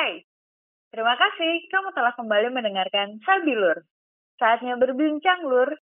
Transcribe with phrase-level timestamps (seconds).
[0.00, 0.24] Hai,
[0.96, 3.84] terima kasih kamu telah kembali mendengarkan Sabilur.
[4.40, 5.76] Saatnya berbincang, Lur.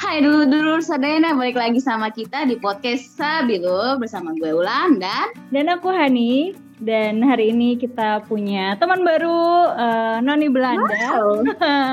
[0.00, 5.68] Hai dulu-dulu sadayana balik lagi sama kita di podcast Sabilur bersama gue Ulan dan Dan
[5.68, 6.65] aku Hani.
[6.76, 10.92] Dan hari ini kita punya teman baru uh, Noni Belanda.
[11.16, 11.40] Wow.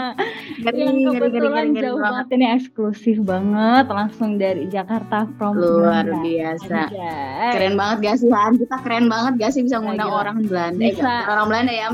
[0.64, 2.04] Ngeri, yang kebetulan jauh banget.
[2.04, 6.20] banget ini eksklusif banget langsung dari Jakarta from Luar Belanda.
[6.20, 6.80] biasa.
[6.92, 7.52] Anjay.
[7.56, 8.54] Keren banget gak sih Han?
[8.60, 10.20] Kita keren banget gak sih bisa ngundang Gila.
[10.20, 10.84] orang Belanda?
[10.84, 11.00] Bisa.
[11.00, 11.88] Eh, bukan orang Belanda ya,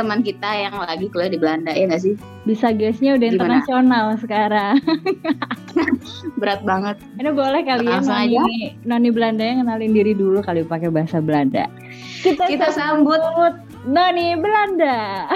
[0.00, 2.14] teman kita yang lagi kuliah di Belanda ya gak sih?
[2.48, 3.60] Bisa guysnya udah Gimana?
[3.60, 4.74] internasional sekarang.
[6.40, 6.96] Berat banget.
[7.20, 11.68] Ini boleh kali ya Noni, Noni Belanda yang kenalin diri dulu kali pakai bahasa Belanda.
[12.24, 13.20] Kita, Kita sambut
[13.84, 15.28] Noni Belanda.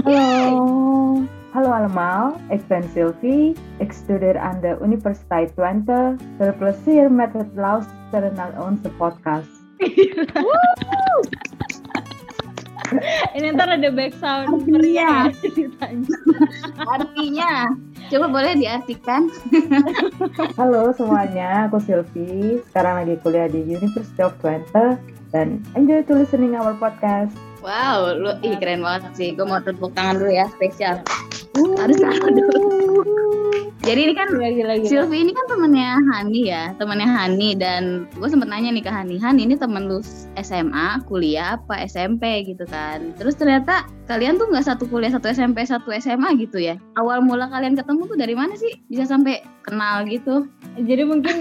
[0.00, 1.20] Hallo.
[1.54, 3.52] Hallo allemaal, ik ben Sylvie.
[3.78, 6.16] Ik studeer aan de Universiteit Twente.
[6.38, 9.52] Veel plezier met het luisteren naar onze podcast.
[13.36, 14.68] Ini ntar ada back sound Iya.
[14.68, 16.14] meriah ceritanya.
[16.84, 17.52] artinya.
[18.12, 19.32] Coba boleh diartikan?
[20.60, 22.60] Halo semuanya, aku Sylvie.
[22.70, 25.00] Sekarang lagi kuliah di University of Twente
[25.32, 27.32] dan enjoy to listening our podcast.
[27.64, 29.28] Wow, lu ih keren banget sih.
[29.32, 31.00] Gue mau tepuk tangan dulu ya, spesial.
[31.80, 32.62] Harus tahu dulu.
[33.84, 34.88] Jadi ini kan Gila, gila, gila.
[34.88, 39.20] Silvi ini kan temennya Hani ya, temennya Hani dan gue sempet nanya nih ke Hani,
[39.20, 40.00] Hani ini temen lu
[40.40, 43.12] SMA, kuliah apa SMP gitu kan.
[43.20, 46.80] Terus ternyata kalian tuh nggak satu kuliah satu SMP satu SMA gitu ya.
[46.96, 48.72] Awal mula kalian ketemu tuh dari mana sih?
[48.88, 50.48] Bisa sampai kenal gitu?
[50.74, 51.34] Jadi mungkin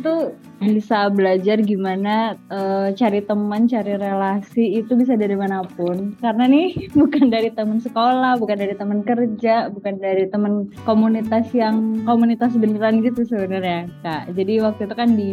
[0.00, 6.14] tuh bisa belajar gimana eh, cari teman, cari relasi itu bisa dari mana pun.
[6.22, 12.06] Karena nih bukan dari teman sekolah, bukan dari teman kerja, bukan dari teman komunitas yang
[12.06, 14.32] komunitas beneran gitu sebenarnya kak.
[14.32, 15.30] Jadi waktu itu kan di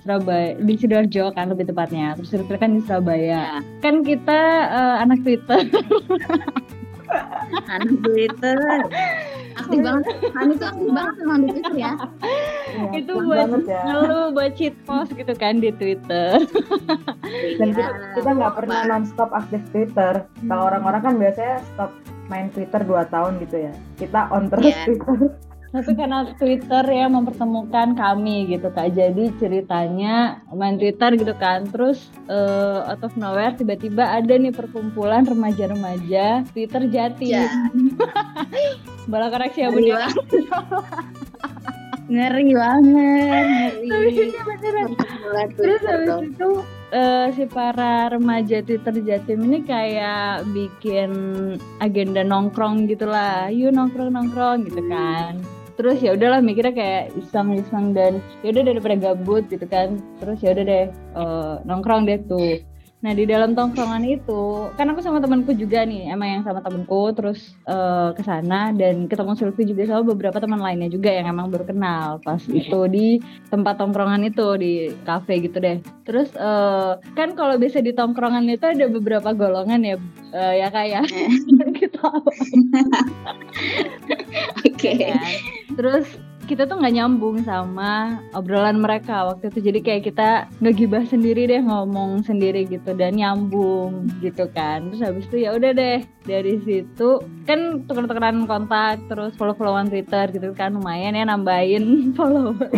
[0.00, 2.16] Surabaya, di sidoarjo kan lebih tepatnya.
[2.16, 3.60] Terus Sylvia kan di Surabaya.
[3.84, 4.40] Kan kita
[4.72, 5.60] eh, anak Twitter.
[7.66, 8.58] Hani Twitter.
[9.58, 10.04] Aktif banget.
[10.32, 11.92] Hani tuh aktif banget sama di Twitter ya.
[12.70, 13.82] Iya, itu keren buat ya.
[14.30, 16.38] buat cheat post gitu kan di Twitter.
[17.58, 17.74] Dan Iya.
[17.74, 17.84] kita,
[18.18, 20.24] kita nggak pernah non-stop aktif Twitter.
[20.46, 21.90] Kalau orang-orang kan biasanya stop
[22.30, 23.72] main Twitter 2 tahun gitu ya.
[23.98, 24.86] Kita on terus Iya.
[24.86, 25.16] Twitter.
[25.70, 28.90] Satu kanal Twitter yang mempertemukan kami gitu kak.
[28.90, 31.62] Jadi ceritanya main Twitter gitu kan.
[31.70, 37.38] Terus eh, out of nowhere tiba-tiba ada nih perkumpulan remaja-remaja Twitter Jati.
[37.38, 37.46] Ya.
[39.10, 40.10] Bala koreksi ya Ngeri bunda.
[40.10, 40.14] banget.
[42.10, 44.82] Ngeri banget, ngeri.
[45.54, 46.50] Terus habis itu
[46.90, 51.10] eh, si para remaja Twitter Jatim ini kayak bikin
[51.78, 53.46] agenda nongkrong gitulah.
[53.54, 55.38] Yuk nongkrong nongkrong gitu kan.
[55.80, 59.96] Terus ya udahlah mikirnya kayak iseng-iseng dan ya udah daripada gabut gitu kan.
[60.20, 62.60] Terus ya udah deh eh, nongkrong deh tuh.
[63.00, 67.16] Nah di dalam tongkrongan itu kan aku sama temanku juga nih emang yang sama temanku
[67.16, 71.48] terus eh, ke sana dan ketemu Sylvie juga sama beberapa teman lainnya juga yang emang
[71.48, 73.16] baru kenal pas itu di
[73.48, 74.72] tempat tongkrongan itu di
[75.08, 75.80] kafe gitu deh.
[76.04, 79.96] Terus eh, kan kalau biasa di tongkrongan itu ada beberapa golongan ya
[80.36, 81.08] eh, ya kayak
[81.80, 82.04] gitu.
[84.68, 84.92] Oke.
[84.96, 85.20] kan.
[85.72, 86.06] Terus
[86.50, 89.70] kita tuh nggak nyambung sama obrolan mereka waktu itu.
[89.70, 94.90] Jadi kayak kita ngegibah sendiri deh ngomong sendiri gitu dan nyambung gitu kan.
[94.90, 100.50] Terus habis itu ya udah deh dari situ kan tuker-tukeran kontak terus follow-followan Twitter gitu
[100.58, 100.74] kan.
[100.74, 101.84] Lumayan ya nambahin
[102.18, 102.58] follower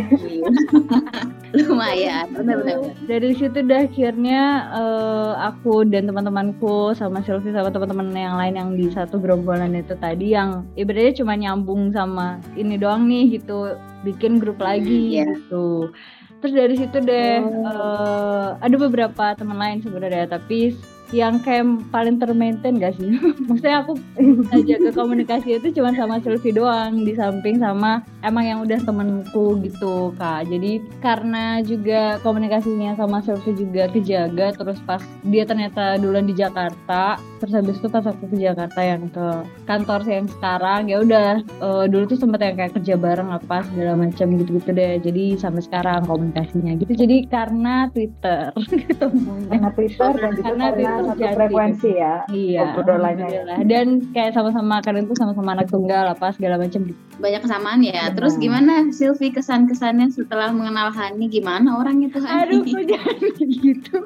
[1.53, 2.97] Lumayan, benar-benar.
[3.05, 8.71] dari situ dah akhirnya eh, aku dan teman-temanku sama Sylvie sama teman-teman yang lain yang
[8.73, 13.62] di satu gerombolan itu tadi yang ibaratnya cuma nyambung sama ini doang nih gitu
[14.03, 15.25] bikin grup lagi Iya.
[15.39, 15.91] gitu
[16.39, 17.71] terus dari situ deh Oh.
[17.71, 20.75] eh, ada beberapa teman lain sebenarnya tapi
[21.13, 23.21] yang kayak paling termaintain gak sih?
[23.47, 28.59] Maksudnya aku bisa jaga komunikasi itu cuma sama Sylvie doang di samping sama emang yang
[28.65, 30.49] udah temenku gitu kak.
[30.49, 37.21] Jadi karena juga komunikasinya sama Sylvie juga kejaga terus pas dia ternyata duluan di Jakarta
[37.39, 39.27] terus habis itu pas aku ke Jakarta yang ke
[39.67, 44.01] kantor yang sekarang ya udah eh, dulu tuh sempet yang kayak kerja bareng apa segala
[44.01, 44.97] macam gitu-gitu deh.
[45.03, 46.97] Jadi sampai sekarang komunikasinya gitu.
[46.97, 48.55] Jadi karena Twitter
[48.89, 49.51] ketemunya.
[49.53, 52.15] Karena Twitter dan karena, Twitter satu frekuensi ya.
[52.31, 53.43] Iya, obrolannya ya.
[53.67, 56.87] Dan kayak sama-sama kalian tuh sama-sama anak tunggal apa segala macam.
[57.19, 58.11] Banyak kesamaan ya.
[58.11, 58.15] Benar.
[58.19, 61.27] Terus gimana Silvi kesan-kesannya setelah mengenal Hani?
[61.29, 62.43] Gimana orang itu Hani?
[62.47, 63.97] Aduh, kok jangan gitu.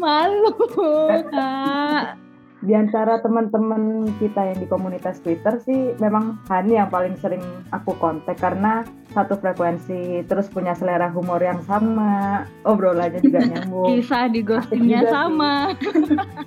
[0.00, 0.52] Malu,
[1.32, 2.24] Kak.
[2.64, 7.92] di antara teman-teman kita yang di komunitas Twitter sih memang Hani yang paling sering aku
[8.00, 14.40] kontak karena satu frekuensi terus punya selera humor yang sama obrolannya juga nyambung Kisah di
[14.42, 15.70] ghostingnya sama.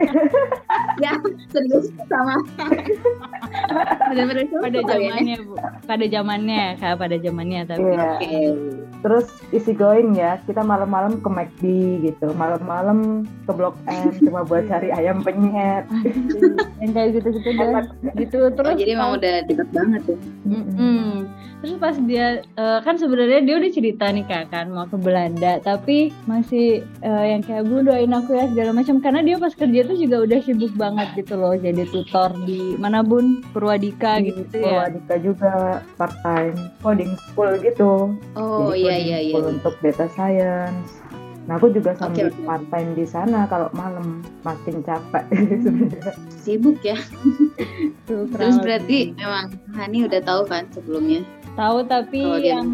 [1.04, 1.14] ya
[1.48, 2.36] serius sama
[4.58, 4.88] Pada ya.
[4.88, 5.54] zamannya, Bu.
[5.86, 7.84] Pada zamannya, Kak, pada zamannya tapi.
[7.88, 8.08] Iya.
[8.18, 8.40] Oke.
[8.98, 11.64] terus isi going ya kita malam-malam ke McD
[12.02, 15.86] gitu malam-malam ke Blok M cuma buat cari ayam penyet
[16.82, 17.86] yang kayak gitu-gitu deh.
[18.18, 18.74] Gitu terus.
[18.74, 20.18] Oh, jadi emang udah deket banget tuh
[20.50, 21.30] Mm-mm.
[21.58, 25.58] Terus pas dia eh, kan sebenarnya dia udah cerita nih kak kan mau ke Belanda,
[25.62, 29.02] tapi masih eh, yang kayak bu doain aku ya segala macam.
[29.02, 33.02] Karena dia pas kerja tuh juga udah sibuk banget gitu loh jadi tutor di mana
[33.02, 33.42] bun?
[33.52, 34.86] Purwadika gitu ya.
[34.86, 35.54] Purwadika juga
[35.98, 38.14] part time coding school gitu.
[38.38, 39.42] Oh Jadi iya iya iya.
[39.42, 41.02] untuk data science.
[41.48, 42.44] Nah aku juga sambil oke.
[42.44, 45.24] part time di sana kalau malam makin capek.
[45.64, 46.14] Sebenarnya
[46.44, 47.00] sibuk ya.
[48.08, 51.24] Tuh, terus berarti memang Hani udah tahu kan sebelumnya
[51.58, 52.70] tahu tapi dia yang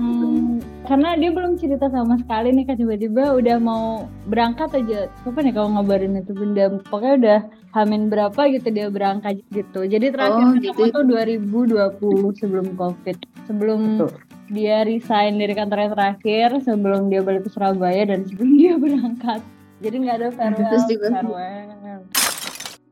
[0.84, 5.08] karena dia belum cerita sama sekali nih kan tiba-tiba udah mau berangkat aja.
[5.24, 6.68] Kapan ya kalau ngabarin itu benda?
[6.92, 7.40] Pokoknya udah
[7.72, 9.88] hamin berapa gitu dia berangkat gitu.
[9.88, 10.92] Jadi terakhir Oh, gitu.
[10.92, 13.16] tuh 2020 sebelum covid.
[13.48, 14.12] Sebelum Betul.
[14.52, 19.40] dia resign dari kantornya terakhir sebelum dia balik ke Surabaya dan sebelum dia berangkat.
[19.80, 22.04] Jadi nggak ada farewell Terus farewell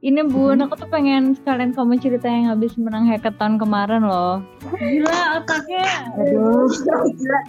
[0.01, 4.42] ini bun aku tuh pengen sekalian kamu cerita yang habis menang hackathon kemarin loh.
[4.74, 5.86] Gila otaknya.
[6.18, 6.65] Aduh.
[7.06, 7.39] Gila.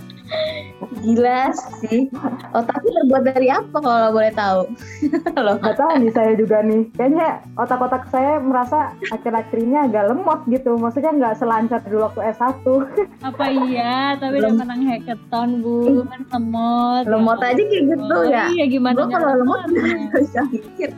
[1.00, 1.40] Gila
[1.80, 2.12] sih.
[2.52, 4.60] Otaknya terbuat dari apa kalau boleh tahu?
[5.40, 5.56] Loh.
[5.58, 6.92] Nggak tahu nih saya juga nih.
[6.92, 8.78] Kayaknya otak-otak saya merasa
[9.08, 10.76] akhir-akhir ini agak lemot gitu.
[10.76, 12.64] Maksudnya nggak selancar dulu waktu S1
[13.32, 14.16] apa iya?
[14.16, 16.04] Tapi udah menang hackathon bu.
[16.04, 17.04] Kan lemot.
[17.08, 18.44] Lemot aja kayak gitu Oh, ya?
[18.50, 20.20] iya gimana Gua kalau lemot lemotnya?
[20.20, 20.92] bisa mikir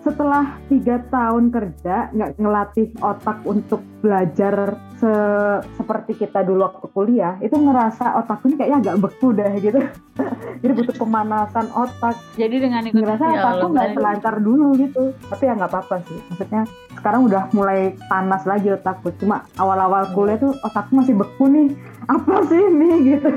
[0.00, 7.34] setelah tiga tahun kerja nggak ngelatih otak untuk belajar se- seperti kita dulu waktu kuliah
[7.42, 9.78] itu ngerasa otak ini kayaknya agak beku deh gitu.
[10.62, 12.16] Jadi butuh pemanasan otak.
[12.34, 15.02] Jadi dengan ikut ngerasa ya otakku nggak selancar dulu gitu.
[15.30, 16.18] Tapi ya nggak apa-apa sih.
[16.30, 16.62] Maksudnya
[16.98, 19.14] sekarang udah mulai panas lagi otakku.
[19.18, 21.68] Cuma awal-awal kuliah tuh otakku masih beku nih.
[22.14, 23.28] Apa sih ini gitu.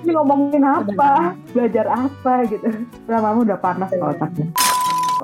[0.00, 1.36] Ini ngomongin apa?
[1.52, 2.64] Belajar apa gitu.
[3.04, 4.48] Lama-lama udah panas otaknya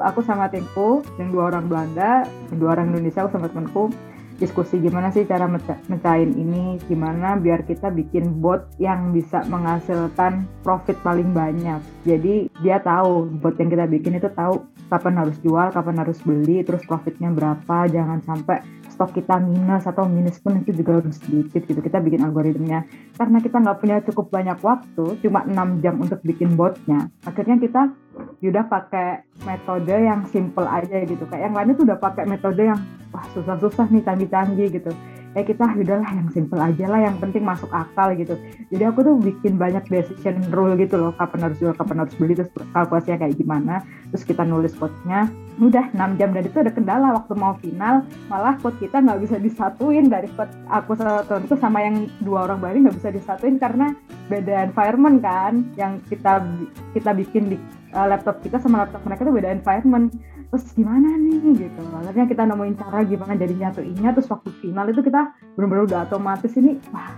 [0.01, 3.93] aku sama timku yang dua orang Belanda yang dua orang Indonesia aku sama temanku
[4.37, 5.49] diskusi gimana sih cara
[5.89, 11.81] mecahin ini gimana biar kita bikin bot yang bisa menghasilkan profit paling banyak.
[12.05, 14.61] Jadi dia tahu bot yang kita bikin itu tahu
[14.93, 18.63] kapan harus jual kapan harus beli terus profitnya berapa jangan sampai
[18.97, 21.77] stok kita minus atau minus pun itu juga harus sedikit gitu.
[21.85, 22.89] Kita bikin algoritmnya.
[23.21, 27.93] Karena kita nggak punya cukup banyak waktu cuma 6 jam untuk bikin botnya akhirnya kita
[28.41, 31.29] udah pakai metode yang simple aja gitu.
[31.29, 32.81] Kayak yang lainnya tuh udah pakai metode yang
[33.13, 34.91] wah susah-susah nih canggih-canggih gitu
[35.37, 38.41] ya kita udahlah yang simple aja lah yang penting masuk akal gitu.
[38.73, 42.33] Jadi aku tuh bikin banyak decision rule gitu loh kapan harus jual kapan harus beli
[42.33, 47.17] terus kalkulasinya kayak gimana terus kita nulis code-nya udah 6 jam dan itu ada kendala
[47.17, 51.79] waktu mau final malah code kita nggak bisa disatuin dari code aku sama temanku sama
[51.81, 53.97] yang dua orang Bali nggak bisa disatuin karena
[54.29, 56.45] beda environment kan yang kita
[56.93, 57.57] kita bikin di
[57.97, 60.13] uh, laptop kita sama laptop mereka tuh beda environment
[60.51, 61.57] terus gimana nih?
[61.57, 61.83] Gitu.
[61.93, 64.11] Akhirnya kita nemuin cara gimana jadi nyatuinnya.
[64.17, 67.11] Terus waktu final itu kita benar-benar udah otomatis ini wah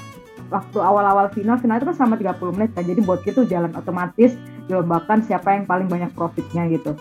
[0.49, 2.85] waktu awal-awal final final itu kan sama 30 menit kan.
[2.85, 4.35] Jadi buat itu jalan otomatis
[4.69, 6.97] dilombakan siapa yang paling banyak profitnya gitu.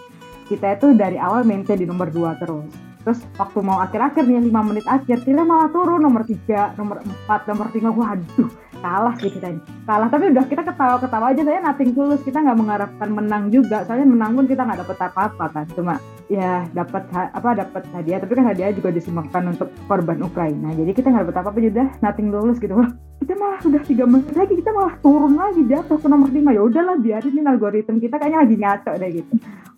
[0.48, 2.72] Kita itu dari awal maintain di nomor 2 terus.
[3.08, 7.50] Terus waktu mau akhir-akhir nih 5 menit akhir kita malah turun nomor 3 nomor 4
[7.52, 8.50] nomor 5 waduh
[8.80, 12.20] kalah kita ini kalah tapi udah kita ketawa-ketawa aja saya nothing tulus.
[12.28, 13.88] Kita nggak mengharapkan menang juga.
[13.88, 15.66] Soalnya menang pun kita nggak dapet apa-apa kan.
[15.72, 15.96] Cuma
[16.28, 18.20] ya dapat apa dapat hadiah.
[18.20, 20.76] Tapi kan hadiah juga disumbangkan untuk korban Ukraina.
[20.76, 21.58] Jadi kita nggak dapet apa-apa.
[21.64, 22.74] Jadi udah nothing tulus gitu.
[22.76, 22.90] Wah,
[23.24, 24.54] kita malah udah tiga menit lagi.
[24.60, 28.16] Kita malah turun lagi jatuh ke nomor 5 ya udahlah biarin ini algoritma kita.
[28.20, 29.34] Kayaknya lagi ngaco deh gitu.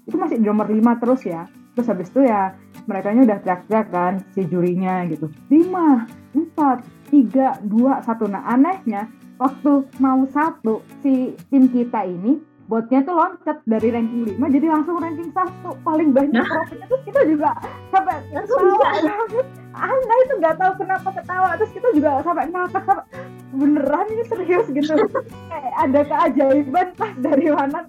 [0.10, 1.46] Itu masih di nomor 5 terus ya.
[1.78, 2.58] Terus habis itu ya
[2.90, 5.30] mereka udah teriak-teriak kan si jurinya gitu.
[5.54, 5.70] 5,
[6.34, 9.10] 4, 3, 2, 1 nah anehnya
[9.42, 12.38] waktu mau satu si tim kita ini
[12.70, 17.22] botnya tuh loncat dari ranking 5 jadi langsung ranking 1 paling banyak profitnya terus kita
[17.26, 17.50] juga
[17.90, 18.90] sampai ketawa.
[19.80, 21.48] Aneh itu nggak tahu kenapa ketawa.
[21.56, 23.06] Terus kita juga sampai ngakak sampai
[23.54, 24.94] beneran ini serius gitu?
[25.52, 27.80] Kayak ada keajaiban pas dari mana?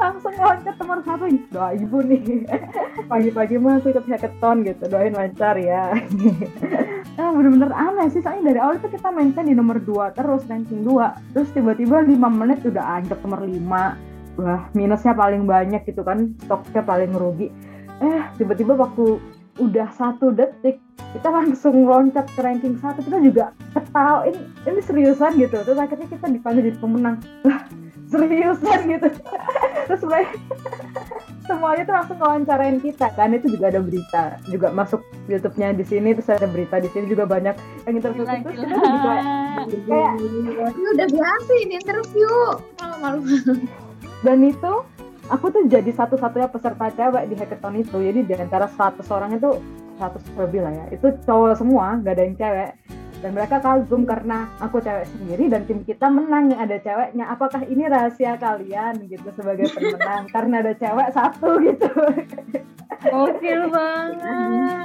[0.00, 1.24] Langsung loncat nomor satu.
[1.52, 2.48] Doa ibu nih.
[3.10, 4.84] Pagi-pagi masuk ikut hackathon gitu.
[4.88, 5.92] Doain lancar ya
[7.18, 8.20] ah, bener-bener aneh sih.
[8.22, 12.14] Soalnya dari awal itu kita maintain di nomor 2 terus ranking 2 terus tiba-tiba 5
[12.30, 16.34] menit udah anjak nomor 5 wah minusnya paling banyak gitu kan.
[16.46, 17.48] Stoknya paling rugi.
[18.00, 19.18] Eh tiba-tiba waktu
[19.58, 20.78] udah satu detik
[21.10, 23.02] kita langsung loncat ke ranking satu.
[23.02, 24.28] Kita juga ketawa.
[24.28, 24.40] Ini
[24.70, 25.58] ini seriusan gitu.
[25.64, 27.16] Terus akhirnya kita dipanggil jadi pemenang.
[27.42, 27.66] Lah
[28.10, 29.08] seriusan gitu.
[29.86, 30.26] Terus mulai
[31.50, 36.14] semuanya tuh langsung wawancarain kita kan itu juga ada berita juga masuk YouTube-nya di sini
[36.14, 38.62] terus ada berita di sini juga banyak yang interview Gila, terus gila.
[38.62, 39.24] kita jadi kayak
[39.90, 40.12] kayak
[40.70, 42.30] Ini udah biasa ini interview.
[42.78, 43.20] Malu-malu.
[44.22, 44.72] dan itu
[45.26, 49.50] aku tuh jadi satu-satunya peserta cewek di hackathon itu jadi di antara 100 orang itu
[49.98, 52.70] 100 lebih lah ya itu cowok semua gak ada yang cewek
[53.20, 57.62] dan mereka kagum karena aku cewek sendiri dan tim kita menang yang ada ceweknya apakah
[57.68, 61.92] ini rahasia kalian gitu sebagai pemenang karena ada cewek satu gitu
[63.00, 64.84] Gokil banget.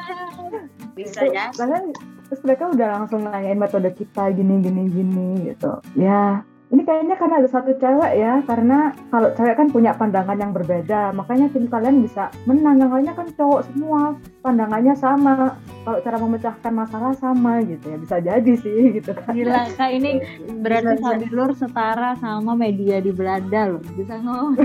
[0.96, 1.52] Bisa ya.
[1.52, 1.92] bahkan
[2.26, 6.42] terus mereka udah langsung nanyain metode kita gini gini gini gitu ya
[6.76, 11.16] ini kayaknya karena ada satu cewek ya karena kalau cewek kan punya pandangan yang berbeda
[11.16, 15.56] makanya tim kalian bisa menang yang lainnya kan cowok semua pandangannya sama
[15.88, 20.12] kalau cara memecahkan masalah sama gitu ya bisa jadi sih gitu kan Gila kak ini
[20.60, 21.08] berarti Bisa, bisa.
[21.16, 23.82] Sabilur setara sama media di Belanda loh.
[23.96, 24.60] Bisa ngomong.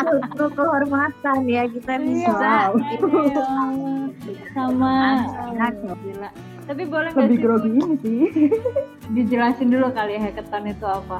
[0.00, 2.72] Suatu kehormatan ya kita bisa.
[2.72, 2.72] Wow.
[2.80, 3.46] Iya.
[4.54, 4.94] sama
[6.00, 6.30] gila.
[6.70, 8.20] Tapi boleh nggak lebih sih grogi ini sih
[9.18, 11.18] dijelasin dulu kali ya hackathon itu apa?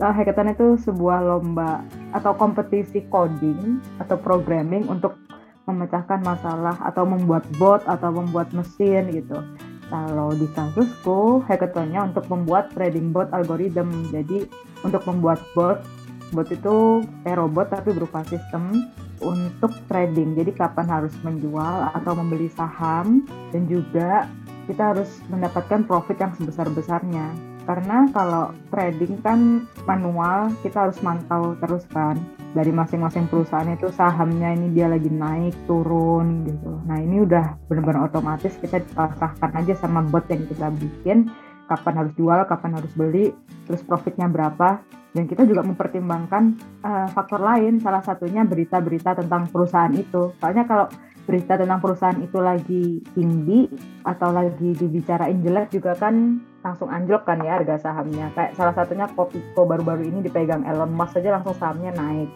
[0.00, 1.84] Nah, hackathon itu sebuah lomba
[2.16, 5.20] atau kompetisi coding atau programming untuk
[5.68, 9.44] memecahkan masalah atau membuat bot atau membuat mesin gitu.
[9.92, 14.08] Kalau di kasusku, hackathonnya untuk membuat trading bot algorithm.
[14.08, 14.48] Jadi
[14.80, 15.84] untuk membuat bot,
[16.32, 18.88] bot itu kayak robot tapi berupa sistem
[19.20, 20.32] untuk trading.
[20.40, 24.24] Jadi kapan harus menjual atau membeli saham dan juga
[24.70, 27.34] kita harus mendapatkan profit yang sebesar-besarnya.
[27.66, 32.14] Karena kalau trading kan manual kita harus mantau terus kan.
[32.50, 36.82] Dari masing-masing perusahaan itu sahamnya ini dia lagi naik turun gitu.
[36.86, 41.30] Nah ini udah benar-benar otomatis kita pasrahkan aja sama bot yang kita bikin.
[41.70, 43.34] Kapan harus jual kapan harus beli
[43.66, 44.82] terus profitnya berapa.
[45.10, 46.42] Dan kita juga mempertimbangkan
[46.86, 50.34] eh, faktor lain salah satunya berita-berita tentang perusahaan itu.
[50.38, 50.86] Soalnya kalau
[51.28, 52.84] berita tentang perusahaan itu lagi
[53.14, 53.68] tinggi
[54.02, 58.28] atau lagi dibicarain jelek juga kan langsung anjlok kan ya harga sahamnya.
[58.36, 62.28] Kayak salah satunya Kopiko baru-baru ini dipegang Elon Musk aja langsung sahamnya naik.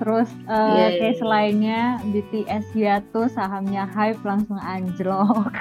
[0.00, 1.28] Terus eh, Iya, iya, case iya.
[1.28, 5.52] lainnya BTS jatuh sahamnya hype langsung anjlok.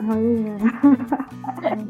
[0.00, 0.56] Oh iya.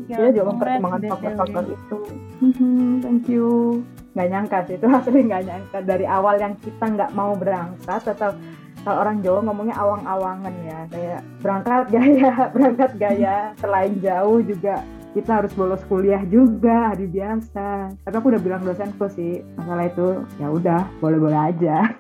[0.06, 1.98] Kita juga mempertimbangkan faktor-faktor itu.
[2.42, 3.82] Mhm, Thank you.
[4.14, 8.34] Nggak nyangka sih itu asli nggak nyangka dari awal yang kita nggak mau berangkat atau
[8.80, 14.80] kalau orang Jawa ngomongnya awang-awangan ya kayak berangkat gaya berangkat gaya selain jauh juga.
[15.10, 17.90] Kita harus bolos kuliah juga hari biasa.
[18.06, 21.90] Tapi aku udah bilang dosenku sih masalah itu ya udah boleh-boleh aja.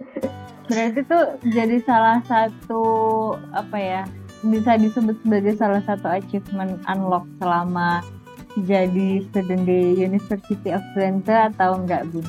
[0.70, 2.84] Berarti tuh jadi salah satu
[3.50, 4.02] apa ya
[4.46, 8.02] bisa disebut sebagai salah satu achievement unlock selama
[8.62, 12.22] jadi student di University of Twente atau enggak Bu?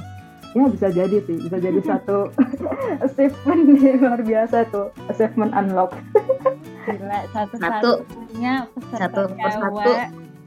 [0.54, 2.30] Ya bisa jadi sih bisa jadi satu
[3.06, 3.62] achievement
[4.02, 5.92] luar biasa tuh achievement unlock.
[6.84, 7.62] Gila Satu.
[7.64, 9.92] satu-satunya peserta Satu persatu.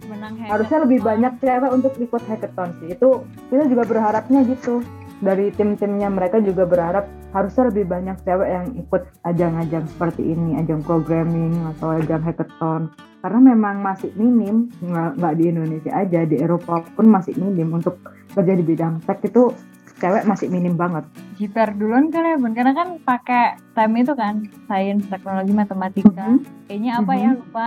[0.07, 2.95] menang harusnya lebih banyak cewek untuk ikut hackathon sih.
[2.95, 4.85] Itu kita juga berharapnya gitu.
[5.17, 10.85] Dari tim-timnya mereka juga berharap harusnya lebih banyak cewek yang ikut ajang-ajang seperti ini ajang
[10.85, 12.93] programming atau ajang hackathon.
[13.25, 17.97] Karena memang masih minim nggak di Indonesia aja di Eropa pun masih minim untuk
[18.37, 19.25] kerja di bidang tech.
[19.25, 19.57] Itu
[19.97, 21.05] cewek masih minim banget.
[21.41, 22.53] Jiper duluan kali ya Bun.
[22.53, 24.35] Karena kan pakai time itu kan
[24.69, 26.37] sains teknologi matematika.
[26.37, 26.69] Mhm.
[26.69, 27.67] kayaknya apa ya lupa.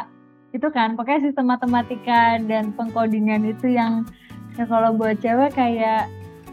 [0.49, 4.05] Itu kan pokoknya sistem matematika dan pengkodingan itu yang
[4.57, 6.09] ya kalau buat cewek kayak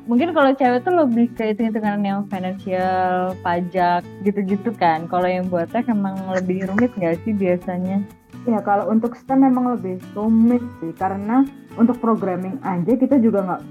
[0.07, 5.11] mungkin kalau cewek tuh lebih ke itu itu kan yang financial pajak gitu-gitu kan.
[5.11, 8.01] Kalau yang buat tech emang lebih rumit nggak sih biasanya?
[8.47, 10.95] Ya kalau untuk STEM memang lebih rumit sih.
[10.95, 11.43] Karena
[11.75, 13.63] untuk programming aja kita juga nggak,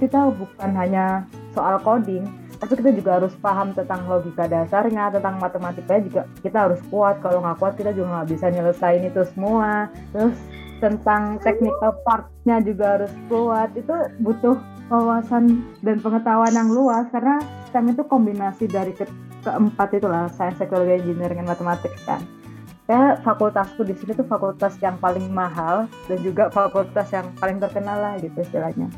[0.00, 2.26] kita bukan hanya soal coding,
[2.58, 7.22] tapi kita juga harus paham tentang logika dasarnya, tentang matematika juga kita harus kuat.
[7.22, 9.88] Kalau nggak kuat kita juga nggak bisa nyelesain itu semua.
[10.12, 10.36] Terus
[10.82, 13.70] tentang technical partnya juga harus kuat.
[13.78, 14.58] Itu butuh
[14.92, 17.40] wawasan dan pengetahuan yang luas karena
[17.72, 19.08] STEM itu kombinasi dari ke-
[19.40, 22.20] keempat itulah, sains, teknologi, engineering, dan matematik kan
[22.84, 27.96] ya fakultasku di sini tuh fakultas yang paling mahal dan juga fakultas yang paling terkenal
[27.96, 28.92] lah gitu istilahnya.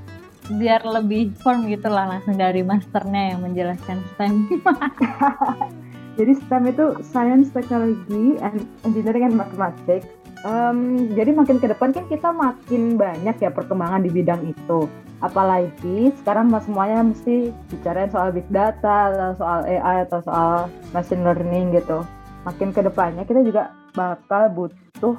[0.54, 4.46] Biar lebih form gitu lah langsung dari masternya yang menjelaskan STEM
[6.16, 10.08] Jadi STEM itu Science, Technology, and Engineering and Mathematics.
[10.48, 14.88] Em, jadi makin ke depan kan kita makin banyak ya perkembangan di bidang itu.
[15.20, 21.20] Apalagi sekarang mas semuanya mesti bicarain soal big data, atau soal AI atau soal machine
[21.20, 22.00] learning gitu.
[22.48, 25.16] Makin ke depannya kita juga bakal butuh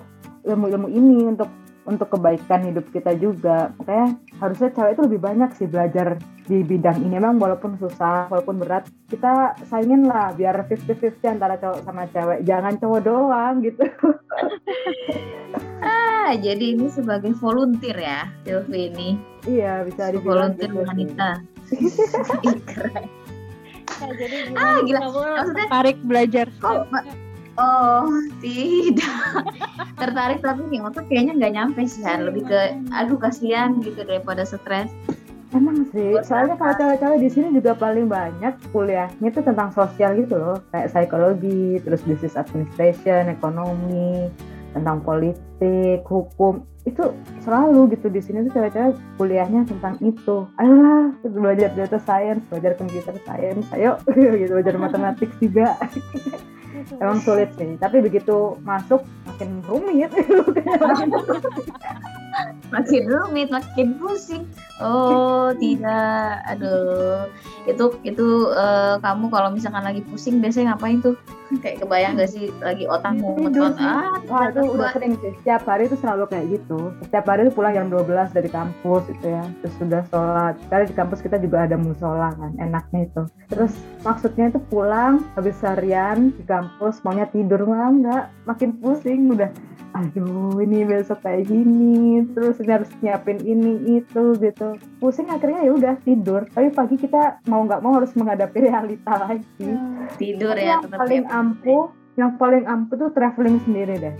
[0.47, 1.49] ilmu-ilmu ini untuk
[1.87, 3.71] untuk kebaikan hidup kita juga.
[3.77, 7.15] Makanya harusnya cewek itu lebih banyak sih belajar di bidang ini.
[7.15, 9.31] Memang walaupun susah, walaupun berat, kita
[9.63, 12.43] saingin lah biar 50-50 antara cowok sama cewek.
[12.43, 13.83] Jangan cowok doang gitu.
[15.79, 19.09] Ah, jadi ini sebagai volunteer ya, Silvi ini.
[19.47, 21.29] Iya, bisa dibilang Volunteer gitu wanita.
[22.67, 23.05] Keren.
[23.87, 24.99] Nah, jadi Ah, gimana gila.
[24.99, 27.03] kamu Maksudnya- tertarik belajar Mbak?
[27.57, 28.05] Oh,
[28.37, 29.49] tidak.
[29.97, 32.29] Tertarik tapi nih otak kayaknya nggak nyampe sih, Han.
[32.29, 32.61] Lebih ke
[32.93, 34.93] aduh kasihan gitu daripada stres.
[35.55, 40.35] Emang sih, soalnya kalau cewek-cewek di sini juga paling banyak kuliahnya itu tentang sosial gitu
[40.35, 44.27] loh, kayak psikologi, terus business administration, ekonomi,
[44.75, 47.15] tentang politik, hukum, itu
[47.47, 50.47] selalu gitu di sini tuh cewek-cewek kuliahnya tentang itu.
[50.59, 53.95] Ayolah, belajar data science, belajar computer science, ayo
[54.43, 55.79] gitu belajar matematik juga.
[56.99, 60.11] Emang sulit sih, tapi begitu masuk makin rumit.
[62.69, 64.43] Makin rumit, makin pusing.
[64.77, 66.43] Oh, tidak.
[66.51, 67.31] Aduh.
[67.67, 71.15] Itu itu eh, kamu kalau misalkan lagi pusing biasanya ngapain tuh?
[71.63, 73.87] Kayak kebayang gak sih lagi ngetot sih.
[73.87, 75.31] ah Wah itu udah sering sih.
[75.39, 76.91] Setiap hari itu selalu kayak gitu.
[77.07, 79.43] Setiap hari itu pulang jam 12 dari kampus gitu ya.
[79.63, 80.55] Terus sudah sholat.
[80.67, 82.51] Karena di kampus kita juga ada musola kan.
[82.59, 83.23] Enaknya itu.
[83.47, 83.71] Terus
[84.03, 88.23] maksudnya itu pulang habis seharian di kampus maunya tidur malah enggak.
[88.43, 89.47] Makin pusing udah.
[89.95, 92.26] Aduh ini besok kayak gini.
[92.33, 94.79] Terus ini harus nyiapin ini itu gitu.
[94.99, 96.47] Pusing akhirnya ya udah tidur.
[96.51, 99.69] Tapi pagi kita mau nggak mau harus menghadapi realita lagi.
[100.17, 101.37] tidur Tapi ya yang paling ya.
[101.37, 101.83] ampuh
[102.17, 104.15] yang paling ampuh tuh traveling sendiri deh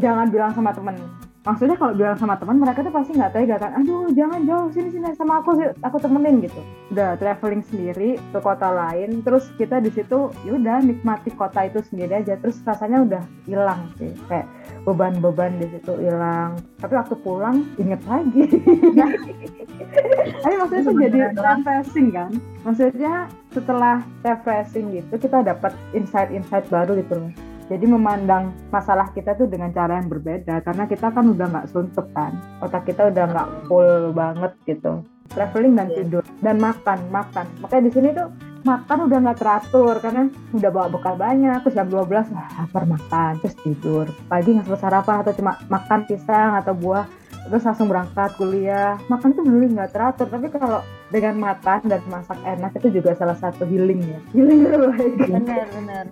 [0.00, 0.96] jangan bilang sama temen
[1.42, 4.88] maksudnya kalau bilang sama teman mereka tuh pasti nggak tega kan aduh jangan jauh sini
[4.94, 6.62] sini sama aku aku temenin gitu.
[6.94, 12.22] Udah traveling sendiri ke kota lain terus kita di situ yaudah nikmati kota itu sendiri
[12.22, 12.38] aja.
[12.38, 14.46] Terus rasanya udah hilang sih kayak
[14.86, 16.62] beban-beban di situ hilang.
[16.78, 18.46] Tapi waktu pulang inget lagi.
[20.42, 22.30] Tapi maksudnya tuh jadi refreshing kan?
[22.62, 29.46] Maksudnya setelah refreshing gitu kita dapat insight-insight baru gitu loh jadi memandang masalah kita tuh
[29.46, 32.34] dengan cara yang berbeda karena kita kan udah nggak suntuk kan.
[32.58, 35.06] Otak kita udah nggak full banget gitu.
[35.32, 35.96] Traveling dan Iya.
[36.04, 37.46] tidur dan makan makan.
[37.64, 38.28] Makanya di sini tuh
[38.62, 40.22] makan udah nggak teratur karena
[40.52, 44.06] udah bawa bekal banyak terus jam 12 wah, lapar makan terus tidur.
[44.28, 47.06] Pagi nggak sempat sarapan atau cuma makan pisang atau buah
[47.48, 49.00] terus langsung berangkat kuliah.
[49.08, 53.38] Makan itu bener nggak teratur tapi kalau dengan makan dan masak enak itu juga salah
[53.38, 55.12] satu healing ya healing terbaik.
[55.16, 56.06] Benar benar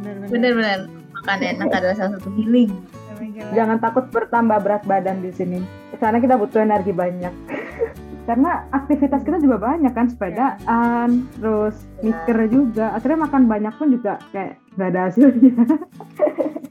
[0.00, 0.80] benar benar Bener-bener
[1.12, 2.72] makan enak adalah salah satu healing.
[3.52, 5.60] jangan takut bertambah berat badan di sini.
[5.96, 7.32] Karena kita butuh energi banyak.
[8.28, 12.92] Karena aktivitas kita juga banyak kan sepedaan terus mikir juga.
[12.94, 15.54] Akhirnya makan banyak pun juga kayak nggak ada hasilnya.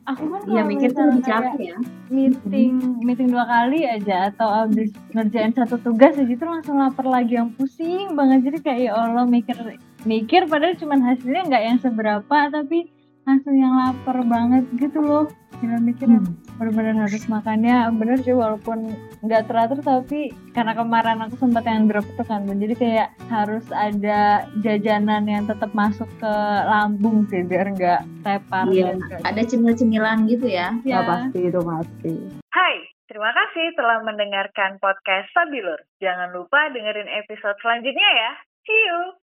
[0.10, 1.78] Aku kan Iya kalau mikir tuh lebih capek ya.
[2.10, 2.74] meeting
[3.06, 7.38] meeting dua kali aja atau abis ngerjain satu tugas aja itu langsung lapar lagi.
[7.38, 8.50] Yang pusing banget.
[8.50, 9.58] Jadi kayak ya Allah mikir
[10.06, 12.38] mikir padahal cuman hasilnya nggak yang seberapa.
[12.50, 12.90] Tapi
[13.30, 15.26] langsung yang lapar banget gitu loh
[15.60, 16.24] gila mikirnya
[16.56, 22.08] bener-bener harus makannya bener sih walaupun nggak teratur tapi karena kemarin aku sempat yang drop
[22.08, 26.32] itu kan jadi kayak harus ada jajanan yang tetap masuk ke
[26.64, 28.96] lambung sih biar nggak tepar Iya.
[28.96, 30.72] nggak- Ada cemil-cemilan gitu ya.
[30.82, 31.06] Ya, Ya.
[31.06, 32.14] pasti itu pasti
[32.50, 35.80] Hai, terima kasih telah mendengarkan podcast Sabilur.
[36.00, 38.32] Jangan lupa dengerin episode selanjutnya ya.
[38.64, 39.20] See you!